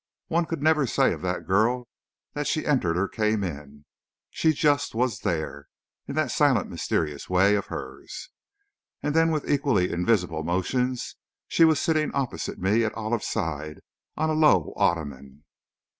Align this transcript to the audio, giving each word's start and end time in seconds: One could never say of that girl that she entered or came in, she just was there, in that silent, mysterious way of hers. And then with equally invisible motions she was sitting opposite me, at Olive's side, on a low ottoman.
One 0.29 0.47
could 0.47 0.63
never 0.63 0.87
say 0.87 1.13
of 1.13 1.21
that 1.21 1.45
girl 1.45 1.87
that 2.33 2.47
she 2.47 2.65
entered 2.65 2.97
or 2.97 3.07
came 3.07 3.43
in, 3.43 3.85
she 4.31 4.51
just 4.51 4.95
was 4.95 5.19
there, 5.19 5.67
in 6.07 6.15
that 6.15 6.31
silent, 6.31 6.71
mysterious 6.71 7.29
way 7.29 7.53
of 7.53 7.67
hers. 7.67 8.29
And 9.03 9.15
then 9.15 9.29
with 9.29 9.47
equally 9.47 9.91
invisible 9.93 10.41
motions 10.41 11.17
she 11.47 11.65
was 11.65 11.79
sitting 11.79 12.11
opposite 12.15 12.57
me, 12.57 12.83
at 12.83 12.95
Olive's 12.95 13.27
side, 13.27 13.81
on 14.17 14.31
a 14.31 14.33
low 14.33 14.73
ottoman. 14.75 15.43